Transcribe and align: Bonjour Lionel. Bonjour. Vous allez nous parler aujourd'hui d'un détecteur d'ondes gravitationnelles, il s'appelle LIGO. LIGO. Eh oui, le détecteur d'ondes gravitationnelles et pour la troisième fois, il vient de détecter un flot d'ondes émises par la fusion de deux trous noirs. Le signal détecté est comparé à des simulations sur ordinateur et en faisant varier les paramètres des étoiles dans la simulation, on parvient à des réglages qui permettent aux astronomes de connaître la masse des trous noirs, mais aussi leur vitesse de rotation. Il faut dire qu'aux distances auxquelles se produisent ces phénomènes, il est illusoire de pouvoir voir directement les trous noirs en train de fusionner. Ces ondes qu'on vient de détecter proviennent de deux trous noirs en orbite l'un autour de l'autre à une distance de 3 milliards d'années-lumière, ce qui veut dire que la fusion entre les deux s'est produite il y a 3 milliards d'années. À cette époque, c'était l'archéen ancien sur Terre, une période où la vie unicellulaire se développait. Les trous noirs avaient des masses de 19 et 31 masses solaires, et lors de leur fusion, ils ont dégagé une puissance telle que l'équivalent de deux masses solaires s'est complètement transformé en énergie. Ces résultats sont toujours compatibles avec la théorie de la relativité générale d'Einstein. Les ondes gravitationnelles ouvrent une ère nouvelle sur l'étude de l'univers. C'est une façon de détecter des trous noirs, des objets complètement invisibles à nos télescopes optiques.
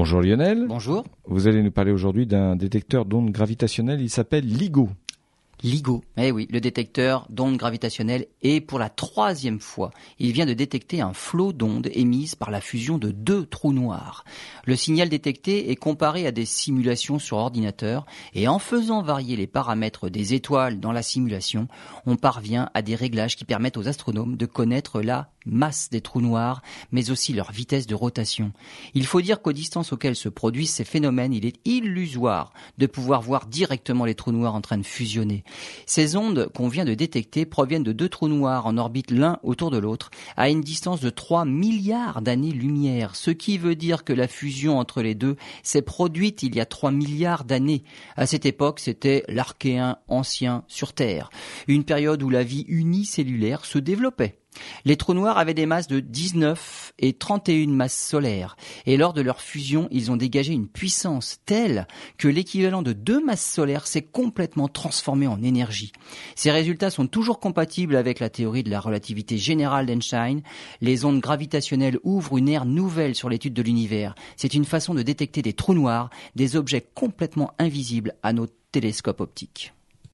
Bonjour 0.00 0.22
Lionel. 0.22 0.64
Bonjour. 0.66 1.04
Vous 1.26 1.46
allez 1.46 1.62
nous 1.62 1.70
parler 1.70 1.92
aujourd'hui 1.92 2.26
d'un 2.26 2.56
détecteur 2.56 3.04
d'ondes 3.04 3.30
gravitationnelles, 3.30 4.00
il 4.00 4.08
s'appelle 4.08 4.46
LIGO. 4.46 4.88
LIGO. 5.62 6.02
Eh 6.16 6.32
oui, 6.32 6.48
le 6.50 6.60
détecteur 6.60 7.26
d'ondes 7.28 7.56
gravitationnelles 7.56 8.26
et 8.42 8.60
pour 8.60 8.78
la 8.78 8.88
troisième 8.88 9.60
fois, 9.60 9.90
il 10.18 10.32
vient 10.32 10.46
de 10.46 10.54
détecter 10.54 11.00
un 11.00 11.12
flot 11.12 11.52
d'ondes 11.52 11.90
émises 11.92 12.34
par 12.34 12.50
la 12.50 12.60
fusion 12.60 12.98
de 12.98 13.10
deux 13.10 13.44
trous 13.44 13.72
noirs. 13.72 14.24
Le 14.64 14.76
signal 14.76 15.08
détecté 15.08 15.70
est 15.70 15.76
comparé 15.76 16.26
à 16.26 16.32
des 16.32 16.46
simulations 16.46 17.18
sur 17.18 17.36
ordinateur 17.36 18.06
et 18.32 18.48
en 18.48 18.58
faisant 18.58 19.02
varier 19.02 19.36
les 19.36 19.46
paramètres 19.46 20.08
des 20.08 20.34
étoiles 20.34 20.80
dans 20.80 20.92
la 20.92 21.02
simulation, 21.02 21.68
on 22.06 22.16
parvient 22.16 22.70
à 22.74 22.82
des 22.82 22.94
réglages 22.94 23.36
qui 23.36 23.44
permettent 23.44 23.76
aux 23.76 23.88
astronomes 23.88 24.36
de 24.36 24.46
connaître 24.46 25.02
la 25.02 25.30
masse 25.46 25.88
des 25.90 26.00
trous 26.00 26.20
noirs, 26.20 26.62
mais 26.92 27.10
aussi 27.10 27.32
leur 27.32 27.50
vitesse 27.52 27.86
de 27.86 27.94
rotation. 27.94 28.52
Il 28.94 29.06
faut 29.06 29.20
dire 29.20 29.40
qu'aux 29.40 29.52
distances 29.52 29.92
auxquelles 29.92 30.16
se 30.16 30.28
produisent 30.28 30.70
ces 30.70 30.84
phénomènes, 30.84 31.32
il 31.32 31.46
est 31.46 31.60
illusoire 31.64 32.52
de 32.78 32.86
pouvoir 32.86 33.22
voir 33.22 33.46
directement 33.46 34.04
les 34.04 34.14
trous 34.14 34.32
noirs 34.32 34.54
en 34.54 34.60
train 34.60 34.78
de 34.78 34.82
fusionner. 34.82 35.44
Ces 35.86 36.16
ondes 36.16 36.50
qu'on 36.54 36.68
vient 36.68 36.84
de 36.84 36.94
détecter 36.94 37.46
proviennent 37.46 37.82
de 37.82 37.92
deux 37.92 38.08
trous 38.08 38.28
noirs 38.28 38.66
en 38.66 38.78
orbite 38.78 39.10
l'un 39.10 39.38
autour 39.42 39.70
de 39.70 39.78
l'autre 39.78 40.10
à 40.36 40.50
une 40.50 40.60
distance 40.60 41.00
de 41.00 41.10
3 41.10 41.44
milliards 41.44 42.22
d'années-lumière, 42.22 43.16
ce 43.16 43.30
qui 43.30 43.58
veut 43.58 43.76
dire 43.76 44.04
que 44.04 44.12
la 44.12 44.28
fusion 44.28 44.78
entre 44.78 45.02
les 45.02 45.14
deux 45.14 45.36
s'est 45.62 45.82
produite 45.82 46.42
il 46.42 46.54
y 46.54 46.60
a 46.60 46.66
3 46.66 46.90
milliards 46.90 47.44
d'années. 47.44 47.84
À 48.16 48.26
cette 48.26 48.46
époque, 48.46 48.80
c'était 48.80 49.24
l'archéen 49.28 49.98
ancien 50.08 50.64
sur 50.68 50.92
Terre, 50.92 51.30
une 51.68 51.84
période 51.84 52.22
où 52.22 52.30
la 52.30 52.42
vie 52.42 52.64
unicellulaire 52.68 53.64
se 53.64 53.78
développait. 53.78 54.39
Les 54.84 54.96
trous 54.96 55.14
noirs 55.14 55.38
avaient 55.38 55.54
des 55.54 55.66
masses 55.66 55.86
de 55.86 56.00
19 56.00 56.92
et 56.98 57.12
31 57.12 57.68
masses 57.68 57.96
solaires, 57.96 58.56
et 58.86 58.96
lors 58.96 59.12
de 59.12 59.20
leur 59.20 59.40
fusion, 59.40 59.88
ils 59.90 60.10
ont 60.10 60.16
dégagé 60.16 60.52
une 60.52 60.68
puissance 60.68 61.38
telle 61.46 61.86
que 62.18 62.28
l'équivalent 62.28 62.82
de 62.82 62.92
deux 62.92 63.24
masses 63.24 63.44
solaires 63.46 63.86
s'est 63.86 64.02
complètement 64.02 64.68
transformé 64.68 65.26
en 65.26 65.42
énergie. 65.42 65.92
Ces 66.34 66.50
résultats 66.50 66.90
sont 66.90 67.06
toujours 67.06 67.40
compatibles 67.40 67.96
avec 67.96 68.20
la 68.20 68.30
théorie 68.30 68.62
de 68.62 68.70
la 68.70 68.80
relativité 68.80 69.38
générale 69.38 69.86
d'Einstein. 69.86 70.42
Les 70.80 71.04
ondes 71.04 71.20
gravitationnelles 71.20 71.98
ouvrent 72.02 72.38
une 72.38 72.48
ère 72.48 72.66
nouvelle 72.66 73.14
sur 73.14 73.28
l'étude 73.28 73.54
de 73.54 73.62
l'univers. 73.62 74.14
C'est 74.36 74.54
une 74.54 74.64
façon 74.64 74.94
de 74.94 75.02
détecter 75.02 75.42
des 75.42 75.52
trous 75.52 75.74
noirs, 75.74 76.10
des 76.34 76.56
objets 76.56 76.86
complètement 76.94 77.52
invisibles 77.58 78.14
à 78.22 78.32
nos 78.32 78.46
télescopes 78.72 79.20
optiques. 79.20 79.72